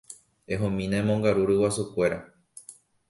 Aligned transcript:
Ehomína 0.55 0.95
emongaru 1.03 1.41
ryguasukuéra. 1.49 2.19